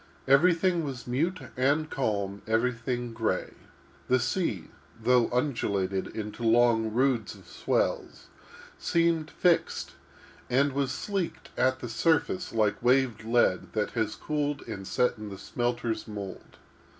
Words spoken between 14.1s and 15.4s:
cooled and set in the